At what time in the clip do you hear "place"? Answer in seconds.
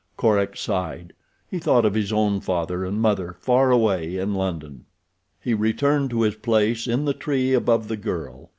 6.33-6.87